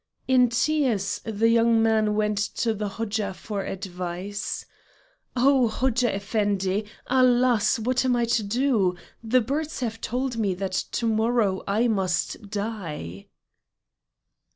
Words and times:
In 0.27 0.49
tears 0.49 1.21
the 1.25 1.47
young 1.47 1.83
man 1.83 2.15
went 2.15 2.39
to 2.39 2.73
the 2.73 2.87
Hodja 2.89 3.35
for 3.35 3.63
advice. 3.63 4.65
"Oh 5.35 5.67
Hodja 5.67 6.15
Effendi! 6.15 6.85
Alas! 7.05 7.77
What 7.77 8.03
am 8.03 8.15
I 8.15 8.25
to 8.25 8.41
do? 8.41 8.95
The 9.23 9.41
birds 9.41 9.81
have 9.81 10.01
told 10.01 10.37
me 10.39 10.55
that 10.55 10.73
to 10.93 11.05
morrow 11.05 11.61
I 11.67 11.87
must 11.87 12.49
die." 12.49 13.27